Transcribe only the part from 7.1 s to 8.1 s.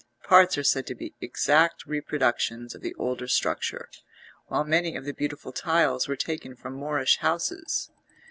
houses.